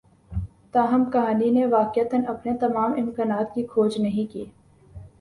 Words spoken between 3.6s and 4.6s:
کھوج نہیں کی